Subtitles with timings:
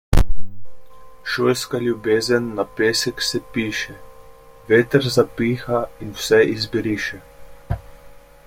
[1.33, 3.95] Šolska ljubezen na pesek se piše,
[4.73, 7.25] veter zapiha in vse izbriše.